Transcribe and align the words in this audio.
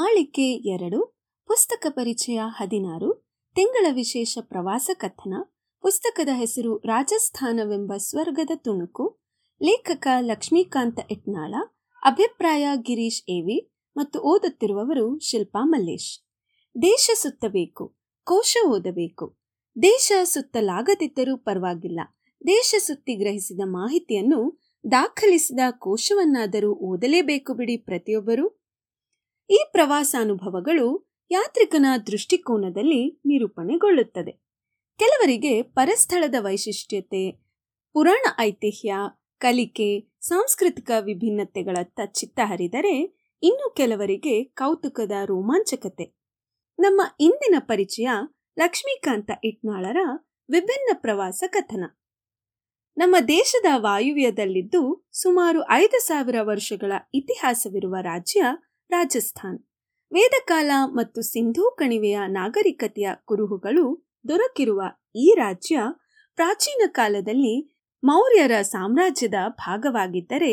ಮಾಳಿಕೆ 0.00 0.54
ಎರಡು, 0.54 1.18
ಪುಸ್ತಕ 1.46 1.86
ಪರಿಚಯ 1.90 2.40
ಹದಿನಾರು, 2.44 3.28
ತಿಂಗಳ 3.54 3.86
ವಿಶೇಷ 3.94 4.38
ಪ್ರವಾಸ 4.40 4.90
ಕಥನ, 4.94 5.34
ಪುಸ್ತಕದ 5.80 6.28
ಹೆಸರು 6.32 6.78
ರಾಜಸ್ಥಾನವೆಂಬ 6.78 7.92
ಸ್ವರ್ಗದ 7.96 8.50
ತುಣುಕು, 8.54 9.20
ಲೇಖಕ 9.62 10.06
ಲಕ್ಷ್ಮೀಕಾಂತ 10.20 10.98
ಇಟ್ನಾಳ 11.10 11.54
ಅಭಿಪ್ರಾಯ 12.04 12.68
ಗಿರೀಶ್ 12.74 13.22
ಎವಿ 13.28 13.72
ಮತ್ತು 13.96 14.20
ಓದುತ್ತಿರುವವರು 14.20 15.18
ಶಿಲ್ಪಾ 15.18 15.64
ಮಲ್ಲೇಶ್. 15.64 16.24
ದೇಶ 16.82 17.10
ಸುತ್ತಬೇಕು, 17.14 17.96
ಕೋಶ 18.24 18.56
ಓದಬೇಕು. 18.66 19.38
ದೇಶ 19.82 20.12
ಸುತ್ತಲಾಗದಿದ್ದರೂ 20.24 21.36
ಪರವಾಗಿಲ್ಲ. 21.36 22.00
ದೇಶ 22.46 22.74
ಸುತ್ತಿ 22.78 23.14
ಗ್ರಹಿಸಿದ 23.14 23.60
ಮಾಹಿತಿಯನ್ನು 23.64 24.60
ದಾಖಲಿಸಿದ 24.92 25.60
ಕೋಶವನ್ನಾದರೂ 25.70 26.74
ಓದಲೇಬೇಕು 26.74 27.54
ಬಿಡಿ 27.54 27.76
ಪ್ರತಿಯೊಬ್ಬರು. 27.76 28.59
ಈ 29.50 29.64
ಪ್ರವಾಸಾನುಭವಗಳು 29.72 31.12
ಯಾತ್ರಿಕನ 31.30 31.86
ದೃಷ್ಟಿಕೋನದಲ್ಲಿ 32.06 33.20
ನಿರೂಪಣೆಗೊಳ್ಳುತ್ತದೆ. 33.26 34.32
ಕೆಲವರಿಗೆ 34.98 35.62
ಪರಸ್ಥಳದ 35.62 36.34
ವೈಶಿಷ್ಟ್ಯತೆ, 36.38 37.32
ಪುರಾಣ 37.92 38.26
ಐತಿಹ್ಯ, 38.38 38.94
ಕಲಿಕೆ, 39.38 40.18
ಸಾಂಸ್ಕೃತಿಕ 40.20 40.90
ವಿಭಿನ್ನತೆಗಳತ್ತ 41.00 42.00
ಚಿತ್ತ 42.06 42.40
ಹರಿದರೆ 42.44 43.16
ಇನ್ನು 43.42 43.74
ಕೆಲವರಿಗೆ 43.74 44.44
ಕೌತುಕದ 44.44 45.12
ರೋಮಾಂಚಕತೆ. 45.24 46.16
ನಮ್ಮ 46.78 47.02
ಇಂದಿನ 47.20 47.54
ಪರಿಚಯ 47.58 48.08
ಲಕ್ಷ್ಮೀಕಾಂತ 48.58 49.30
ಇಟ್ನಾಳರ 49.44 49.96
ವಿಭಿನ್ನ 50.50 50.90
ಪ್ರವಾಸ 51.00 51.44
ಕಥನ. 51.46 51.84
ನಮ್ಮ 52.96 53.16
ದೇಶದ 53.28 53.66
ವಾಯುವ್ಯದಲ್ಲಿದ್ದು 53.76 55.08
ಸುಮಾರು 55.12 55.70
ಐದು 55.70 56.06
ಸಾವಿರ 56.06 56.36
ವರ್ಷಗಳ 56.42 56.92
ಇತಿಹಾಸವಿರುವ 57.14 57.94
ರಾಜ್ಯ 58.00 58.42
ರಾಜಸ್ಥಾನ್. 58.90 59.58
ವೇದಕಾಲ 60.12 60.70
ಮತ್ತು 60.84 61.22
ಸಿಂಧೂ 61.22 61.70
ಕಣಿವೆಯ 61.70 62.18
ನಾಗರಿಕತೆಯ 62.26 63.10
ಕುರುಹುಗಳು 63.24 64.12
ದೊರಕಿರುವ 64.28 64.82
ಈ 65.16 65.34
ರಾಜ್ಯ 65.36 65.78
ಪ್ರಾಚೀನ 66.34 66.82
ಕಾಲದಲ್ಲಿ 66.86 67.84
ಮೌರ್ಯರ 68.04 68.52
ಸಾಮ್ರಾಜ್ಯದ 68.62 69.34
ಭಾಗವಾಗಿದ್ದರೆ 69.48 70.52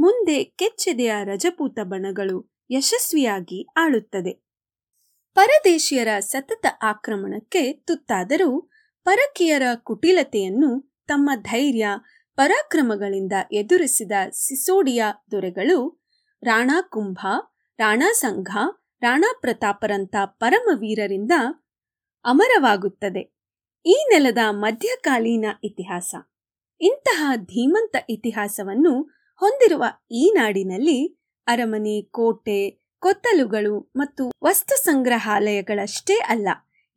ಮುಂದೆ 0.00 0.44
ಕೆಚ್ಚೆದೆಯ 0.44 1.12
ರಜಪೂತ 1.24 1.78
ಬಣಗಳು 1.82 2.58
ಯಶಸ್ವಿಯಾಗಿ 2.70 3.66
ಆಳುತ್ತದೆ. 3.76 4.32
ಪರದೇಶಿಯರ 5.34 6.08
ಸತತ 6.18 6.66
ಆಕ್ರಮಣಕ್ಕೆ 6.82 7.72
ತುತ್ತಾದರೂ 7.72 8.70
ಪರಕೀಯರ 9.04 9.62
ಕುಟಿಲತೆಯನ್ನು 9.74 10.70
ತಮ್ಮ 11.06 11.30
ಧೈರ್ಯ, 11.42 11.86
ಪರಾಕ್ರಮಗಳಿಂದ 12.36 13.32
ಎದುರಿಸಿದ 13.52 14.12
ಸಿಸೋಡಿಯಾ 14.30 15.12
ದೊರೆಗಳು 15.30 16.06
ರಾಣಾ 16.42 16.80
ಕುಂಭ 16.80 17.18
ರಾಣಾ 17.78 18.12
ಸಂಘ, 18.12 18.50
ರಾಣಾ 19.00 19.38
ಪ್ರತಾಪರಂಥ 19.40 20.16
ಪರಮವೀರರಿಂದ 20.24 21.34
ಅಮರವಾಗುತ್ತದೆ. 22.24 23.22
ಈ 23.86 23.96
ನೆಲದ 24.10 24.38
ಮಧ್ಯಕಾಲೀನ 24.50 25.46
ಇತಿಹಾಸ. 25.64 26.10
ಇಂತಹ 26.80 27.32
ಧೀಮಂತ 27.36 27.96
ಇತಿಹಾಸವನ್ನು 28.08 28.94
ಹೊಂದಿರುವ 29.40 29.84
ಈ 30.10 30.32
ನಾಡಿನಲ್ಲಿ 30.34 30.98
ಅರಮನೆ, 31.46 32.02
ಕೋಟೆ, 32.02 32.60
ಕೊತ್ತಲುಗಳು 33.02 33.92
ಮತ್ತು 33.96 34.32
ವಸ್ತು 34.42 34.84
ಸಂಗ್ರಹಾಲಯಗಳಷ್ಟೇ 34.84 36.14
ಅಲ್ಲ, 36.14 36.48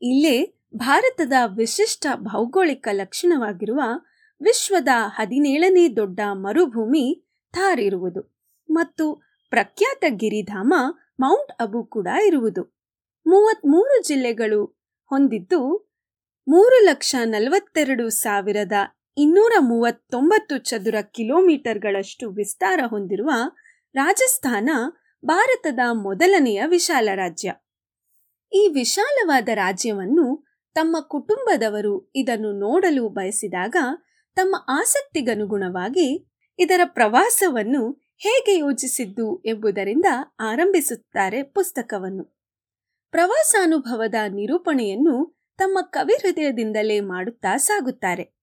ಇಲ್ಲೇ 0.01 0.35
ಭಾರತದ 0.75 1.33
ವಿಶಿಷ್ಟ 1.55 2.05
ಭೌಗೋಳಿಕ 2.15 2.87
ಲಕ್ಷಣವಾಗಿರುವ 2.91 3.81
ವಿಶ್ವದ 4.41 4.91
ಹದಿನೇಳನೇ 5.17 5.87
ದೊಡ್ಡ 5.95 6.19
ಮರುಭೂಮಿ 6.33 7.05
ಥಾರ್ 7.53 7.79
ಇರುವುದು 7.79 8.21
ಮತ್ತು 8.69 9.05
ಪ್ರಖ್ಯಾತ 9.51 10.03
ಗಿರಿಧಾಮ 10.09 10.73
ಮೌಂಟ್ 11.19 11.51
ಅಬು 11.59 11.83
ಕೂಡ 11.85 12.07
ಇರುವುದು. 12.25 12.63
ಮೂವತ್ಮೂರು 13.25 13.95
ಜಿಲ್ಲೆಗಳು 14.07 14.61
ಹೊಂದಿದ್ದು 15.11 15.59
ಮೂರು 16.47 16.77
ಲಕ್ಷ 16.85 17.15
ನಲವತ್ತೆರಡು 17.25 18.09
ಸಾವಿರದ 18.09 18.71
ಇನ್ನೂರ 19.17 19.53
ಮೂವತ್ತೊಂಬತ್ತು 19.59 20.57
ಚದುರ 20.57 20.95
ಕಿಲೋಮೀಟರ್ಗಳಷ್ಟು 21.01 22.29
ವಿಸ್ತಾರ 22.29 22.79
ಹೊಂದಿರುವ 22.85 23.31
ರಾಜಸ್ಥಾನ 23.93 24.69
ಭಾರತದ 25.25 25.79
ಮೊದಲನೆಯ 26.03 26.61
ವಿಶಾಲ 26.65 27.09
ರಾಜ್ಯ. 27.15 27.49
ಈ 28.53 28.61
ವಿಶಾಲವಾದ 28.73 29.49
ರಾಜ್ಯವನ್ನು 29.53 30.25
ತಮ್ಮ 30.75 30.97
ಕುಟುಂಬದವರು 31.09 32.11
ಇದನ್ನು 32.15 32.51
ನೋಡಲು 32.59 33.09
ಬಯಸಿದಾಗ 33.09 33.75
ತಮ್ಮ 34.37 34.55
ಆಸಕ್ತಿಗನುಗುಣವಾಗಿ 34.69 36.07
ಇದರ 36.59 36.81
ಪ್ರವಾಸವನ್ನು 36.85 37.83
ಹೇಗೆ 38.21 38.57
ಯೋಜಿಸಿದ್ದು 38.57 39.41
ಎಂಬುದರಿಂದ 39.45 40.05
ಆರಂಭಿಸುತ್ತಾರೆ 40.39 41.43
ಪುಸ್ತಕವನ್ನು. 41.43 42.23
ಪ್ರವಾಸಾನುಭವದ 43.11 44.13
ನಿರೂಪಣೆಯನ್ನು 44.27 45.41
ತಮ್ಮ 45.57 45.77
ಕವಿ 45.81 46.13
ಹೃದಯದಿಂದಲೇ 46.13 46.99
ಮಾಡುತ್ತಾ 46.99 47.57
ಸಾಗುತ್ತಾರೆ. 47.57 48.41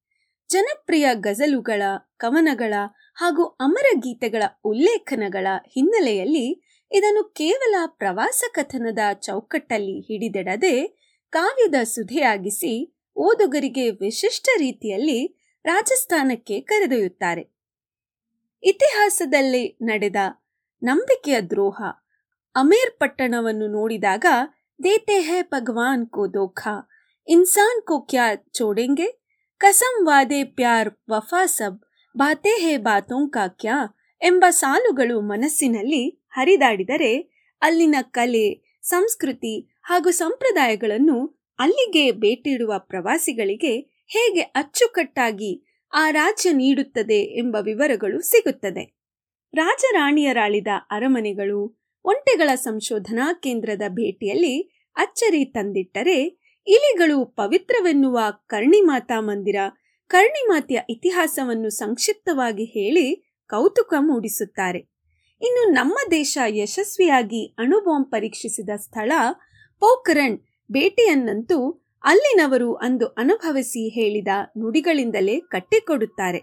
ಜನಪ್ರಿಯ 0.49 1.09
ಗಜಲುಗಳ, 1.15 1.83
ಕವನಗಳ 2.17 2.75
ಹಾಗೂ 3.15 3.45
ಅಮರ 3.45 3.85
ಗೀತೆಗಳ 3.95 4.43
ಉಲ್ಲೇಖನಗಳ 4.65 5.47
ಹಿನ್ನೆಲೆಯಲ್ಲಿ 5.69 6.63
ಇದನ್ನು 6.93 7.25
ಕೇವಲ 7.25 7.75
ಪ್ರವಾಸ 7.87 8.45
ಕಥನದ 8.53 8.99
ಚೌಕಟ್ಟಲ್ಲಿ 9.13 10.01
ಹಿಡಿದಿಡದೆ 10.01 10.87
ಕಾವ್ಯದ 11.31 11.83
ಸುಧೆಯಾಗಿಸಿ 11.83 12.97
ಓದುಗರಿಗೆ 13.17 13.91
ವಿಶಿಷ್ಟ 13.91 14.49
ರೀತಿಯಲ್ಲಿ 14.59 15.41
ರಾಜಸ್ಥಾನಕ್ಕೆ 15.65 16.61
ಕರೆದೊಯ್ಯುತ್ತಾರೆ. 16.61 17.58
ಇತಿಹಾಸದಲ್ಲಿ 18.63 19.65
ನಡೆದ 19.83 20.17
ನಂಬಿಕೆಯ 20.83 21.41
ದ್ರೋಹ 21.41 21.83
ಅಮೇರ್ 22.55 22.93
ಪಟ್ಟಣವನ್ನು 22.99 23.67
ನೋಡಿದಾಗ 23.69 24.27
ದೇತೆ 24.83 25.21
ಹೇ 25.21 25.43
ಭಗವಾನ್ 25.43 26.07
ಕೋ 26.07 26.27
ದೋಖಾ 26.27 26.75
ಇನ್ಸಾನ್ 27.29 27.83
ಕೋ 27.83 28.01
ಕ್ಯಾ 28.01 28.27
ಚೋಡೆಂಗೆ 28.35 29.09
ಕಸಂ 29.61 30.07
ವಾದೆ 30.07 30.45
ಪ್ಯಾರ್ 30.45 30.91
ವಫಾ 31.11 31.47
ಸಬ್, 31.47 31.79
ಬಾತೆ 32.17 32.51
ಹೇ 32.51 32.77
ಬಾತೋಂ 32.77 33.31
ಕಾ 33.31 33.49
ಕ್ಯಾ 33.49 33.79
ಎಂಬ 34.23 34.45
ಸಾಲುಗಳು 34.51 35.21
ಮನಸ್ಸಿನಲ್ಲಿ 35.21 36.03
ಹರಿದಾಡಿದರೆ, 36.31 37.13
ಅಲ್ಲಿನ 37.63 37.95
ಕಲೆ, 38.11 38.47
ಸಂಸ್ಕೃತಿ 38.83 39.55
ಹಾಗೂ 39.83 40.11
ಸಂಪ್ರದಾಯಗಳನ್ನು 40.11 41.19
ಅಲ್ಲಿಗೆ 41.59 42.13
ಭೇಟಿಡುವ 42.13 42.73
ಪ್ರವಾಸಿಗಳಿಗೆ 42.79 43.75
ಹೇಗೆ 44.07 44.41
ಅಚ್ಚುಕಟ್ಟಾಗಿ 44.41 45.53
ಆ 45.93 46.11
ರಾಜ್ಯ 46.11 46.53
ನೀಡುತ್ತದೆ 46.53 47.39
ಎಂಬ 47.39 47.57
ವಿವರಗಳು 47.61 48.21
ಸಿಗುತ್ತದೆ. 48.21 48.99
ರಾಜರಾಣಿಯರಾಳಿದ 49.55 50.67
ಅರಮನೆಗಳು 50.91 51.81
ಒಂಟೆಗಳ 52.05 52.55
ಸಂಶೋಧನಾ 52.55 53.33
ಕೇಂದ್ರದ 53.33 53.83
ಭೇಟಿಯಲ್ಲಿ 53.89 54.61
ಅಚ್ಚರಿ 54.97 55.45
ತಂದಿಟ್ಟರೆ, 55.45 56.25
ಇಲಿಗಳು 56.67 57.25
ಪವಿತ್ರವೆನ್ನುವ 57.25 58.19
ಕರ್ಣಿಮಾತಾ 58.47 59.21
ಮಂದಿರ 59.21 59.57
ಕರ್ಣಿಮಾತೆಯ 60.07 60.79
ಇತಿಹಾಸವನ್ನು 60.91 61.71
ಸಂಕ್ಷಿಪ್ತವಾಗಿ 61.71 62.65
ಹೇಳಿ 62.65 63.35
ಕೌತುಕ 63.47 63.95
ಮೂಡಿಸುತ್ತಾರೆ. 63.99 64.79
ಇನ್ನು 65.43 65.71
ನಮ್ಮ 65.73 65.99
ದೇಶ 66.11 66.39
ಯಶಸ್ವಿಯಾಗಿ 66.49 67.47
ಅಣುಬಾಂಬ್ 67.47 68.11
ಪರೀಕ್ಷಿಸಿದ 68.11 68.71
ಸ್ಥಳ 68.77 69.13
ಪೋಖರಣ್ 69.81 70.39
ಭೇಟಿಯನ್ನಂತೂ 70.73 71.88
ಅಲ್ಲಿನವರು 72.05 72.75
ಅಂದು 72.75 73.07
ಅನುಭವಿಸಿ 73.07 73.89
ಹೇಳಿದ 73.89 74.29
ನುಡಿಗಳಿಂದಲೇ 74.59 75.41
ಕಟ್ಟಿಕೊಡುತ್ತಾರೆ. 75.41 76.39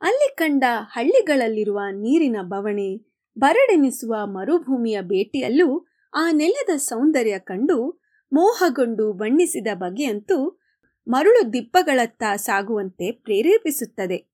ಅಲ್ಲಿ 0.00 0.34
ಕಂಡ 0.34 0.64
ಹಳ್ಳಿಗಳಲ್ಲಿರುವ 0.72 1.80
ನೀರಿನ 1.90 2.36
ಬವಣೆ, 2.42 2.96
ಬರಡೆನಿಸುವ 3.38 4.14
ಮರುಭೂಮಿಯ 4.24 5.00
ಭೇಟಿಯಲ್ಲೂ 5.00 5.86
ಆ 6.14 6.30
ನೆಲದ 6.30 6.76
ಸೌಂದರ್ಯ 6.76 7.38
ಕಂಡು 7.38 8.02
ಮೋಹಗೊಂಡು 8.32 9.12
ಬಣ್ಣಿಸಿದ 9.12 9.66
ಬಗೆಯಂತೂ 9.74 10.60
ಮರುಳು 11.08 11.52
ದಿಬ್ಬಗಳತ್ತ 11.52 12.22
ಸಾಗುವಂತೆ 12.36 13.10
ಪ್ರೇರೇಪಿಸುತ್ತದೆ. 13.10 14.30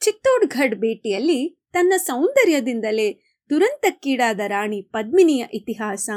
ಚಿತ್ತೋಡ್ಘಡ್ 0.00 0.74
ಭೇಟಿಯಲ್ಲಿ 0.74 1.68
ತನ್ನ 1.72 1.92
ಸೌಂದರ್ಯದಿಂದಲೇ 1.96 3.12
ದುರಂತಕ್ಕೀಡಾದ 3.50 4.40
ರಾಣಿ 4.46 4.82
ಪದ್ಮಿನಿಯ 4.82 5.44
ಇತಿಹಾಸ, 5.52 6.10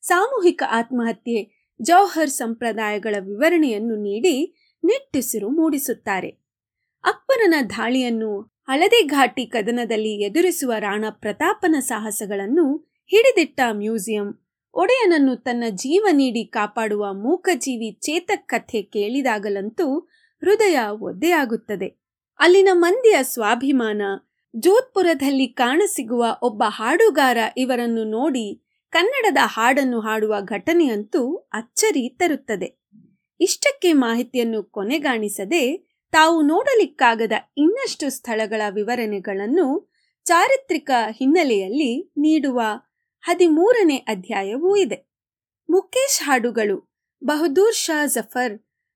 ಸಾಮೂಹಿಕ 0.00 0.62
ಆತ್ಮಹತ್ಯೆ 0.70 1.59
ಜೌಹರ್ 1.82 2.30
ಸಂಪ್ರದಾಯಗಳ 2.30 3.14
ವಿವರಣೆಯನ್ನು 3.20 3.96
ನೀಡಿ 3.96 4.54
ನಿಟ್ಟುಸಿರು 4.84 5.48
ಮೂಡಿಸುತ್ತಾರೆ. 5.48 6.30
ಅಕ್ಬರನ 7.04 7.54
ದಾಳಿಯನ್ನು 7.70 8.40
ಹಳದಿಘಾಟಿ 8.68 9.46
ಕದನದಲ್ಲಿ 9.46 10.22
ಎದುರಿಸುವ 10.22 10.72
ರಾಣಾ 10.78 11.10
ಪ್ರತಾಪನ 11.10 11.76
ಸಾಹಸಗಳನ್ನು 11.80 12.90
ಹಿಡಿದಿಟ್ಟ 13.06 13.60
ಮ್ಯೂಸಿಯಂ, 13.72 14.28
ಒಡೆಯನನ್ನು 14.74 15.36
ತನ್ನ 15.36 15.64
ಜೀವ 15.70 16.06
ನೀಡಿ 16.12 16.44
ಕಾಪಾಡುವ 16.44 17.12
ಮೂಕಜೀವಿ 17.12 17.90
ಚೇತಕ್ 17.90 18.48
ಕಥೆ 18.48 18.82
ಕೇಳಿದಾಗಲಂತೂ 18.82 19.98
ಹೃದಯ 20.42 20.78
ಒದ್ದೆಯಾಗುತ್ತದೆ. 21.00 21.88
ಅಲ್ಲಿನ 22.38 22.68
ಮಂದಿಯ 22.72 23.16
ಸ್ವಾಭಿಮಾನ, 23.22 24.02
ಜೋಧ್ಪುರದಲ್ಲಿ 24.56 25.46
ಕಾಣಸಿಗುವ 25.46 26.26
ಒಬ್ಬ 26.42 26.62
ಹಾಡುಗಾರ 26.66 27.38
ಇವರನ್ನು 27.56 28.04
ನೋಡಿ 28.04 28.69
ಕನ್ನಡದ 28.90 29.36
ಹಾಡನ್ನು 29.42 30.00
ಹಾಡುವ 30.00 30.34
ಘಟನೆಯಂತೂ 30.40 31.36
ಅಚ್ಚರಿ 31.36 32.08
ತರುತ್ತದೆ. 32.08 32.82
ಇಷ್ಟಕ್ಕೆ 33.40 33.92
ಮಾಹಿತಿಯನ್ನು 33.92 34.62
ಕೊನೆಗಾಣಿಸದೆ 34.62 35.90
ತಾವು 36.12 36.42
ನೋಡಲಿಕ್ಕಾಗದ 36.42 37.32
ಇನ್ನಷ್ಟು 37.58 38.10
ಸ್ಥಳಗಳ 38.10 38.62
ವಿವರಣೆಗಳನ್ನು 38.70 39.92
ಚಾರಿತ್ರಿಕ 40.24 40.90
ಹಿನ್ನೆಲೆಯಲ್ಲಿ 41.10 42.12
ನೀಡುವ 42.16 42.60
ಹದಿಮೂರನೇ 43.22 43.96
ಅಧ್ಯಾಯವೂ 43.96 44.76
ಇದೆ. 44.76 45.10
ಮುಖೇಶ್ 45.70 46.22
ಹಾಡುಗಳು, 46.22 47.06
ಬಹದ್ದೂರ್ 47.24 47.74
ಶಾ 47.74 48.06
ಜಫರ್, 48.06 48.54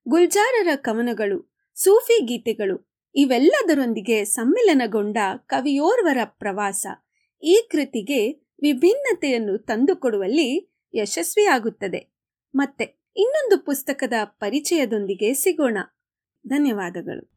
ಗುಲ್ಜಾರರ 0.09 0.69
ಕವನಗಳು, 0.75 1.55
ಸೂಫಿ 1.75 2.27
ಗೀತೆಗಳು 2.27 2.95
ಇವೆಲ್ಲದರೊಂದಿಗೆ 3.15 4.25
ಸಮ್ಮಿಲನಗೊಂಡ 4.25 5.17
ಕವಿಯೋರ್ವರ 5.47 6.19
ಪ್ರವಾಸ 6.25 6.87
ಈ 7.43 7.69
ಕೃತಿಗೆ 7.71 8.44
ವಿಭಿನ್ನತೆಯನ್ನು 8.63 9.59
ತಂದುಕೊಡುವಲ್ಲಿ 9.59 10.75
ಯಶಸ್ವಿಯಾಗುತ್ತದೆ. 10.95 12.15
ಮತ್ತೆ 12.55 12.85
ಇನ್ನೊಂದು 13.17 13.65
ಪುಸ್ತಕದ 13.65 14.13
ಪರಿಚಯದೊಂದಿಗೆ 14.25 15.35
ಸಿಗೋಣ. 15.35 15.79
ಧನ್ಯವಾದಗಳು. 16.47 17.34